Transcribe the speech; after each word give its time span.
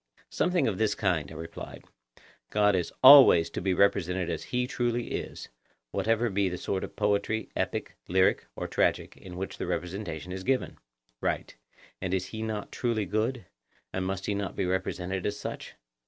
Something 0.31 0.67
of 0.67 0.79
this 0.79 0.95
kind, 0.95 1.29
I 1.31 1.35
replied:—God 1.35 2.75
is 2.75 2.91
always 3.03 3.51
to 3.51 3.61
be 3.61 3.75
represented 3.75 4.31
as 4.31 4.45
he 4.45 4.65
truly 4.65 5.11
is, 5.11 5.49
whatever 5.91 6.31
be 6.31 6.49
the 6.49 6.57
sort 6.57 6.83
of 6.83 6.95
poetry, 6.95 7.49
epic, 7.55 7.95
lyric 8.07 8.47
or 8.55 8.67
tragic, 8.67 9.15
in 9.15 9.37
which 9.37 9.59
the 9.59 9.67
representation 9.67 10.31
is 10.31 10.43
given. 10.43 10.79
Right. 11.21 11.55
And 12.01 12.15
is 12.15 12.25
he 12.25 12.41
not 12.41 12.71
truly 12.71 13.05
good? 13.05 13.45
and 13.93 14.03
must 14.03 14.25
he 14.25 14.33
not 14.33 14.55
be 14.55 14.65
represented 14.65 15.23
as 15.27 15.37
such? 15.39 15.75